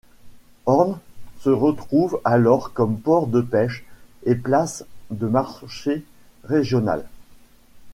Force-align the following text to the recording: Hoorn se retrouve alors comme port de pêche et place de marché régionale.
Hoorn 0.65 0.97
se 1.41 1.51
retrouve 1.51 2.19
alors 2.25 2.73
comme 2.73 2.99
port 2.99 3.27
de 3.27 3.39
pêche 3.39 3.85
et 4.25 4.33
place 4.33 4.83
de 5.11 5.27
marché 5.27 6.03
régionale. 6.43 7.05